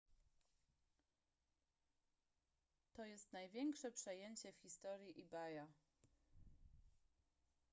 [2.95, 5.67] to jest największe przejęcie w historii ebaya